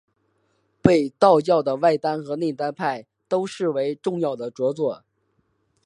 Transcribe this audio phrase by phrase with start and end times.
[0.81, 5.03] 被道教的外丹和内丹派都视为重要的着作。